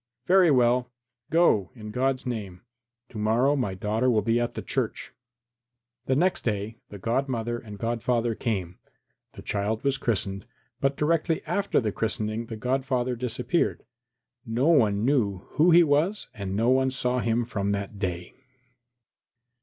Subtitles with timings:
[0.25, 0.89] "Very well;
[1.29, 2.63] go, in God's name.
[3.09, 5.13] To morrow my daughter will be at the church."
[6.07, 8.79] The next day the godmother and godfather came;
[9.33, 10.47] the child was christened,
[10.79, 13.83] but directly after the christening the godfather disappeared.
[14.43, 18.33] No one knew who he was and no one saw him from that day.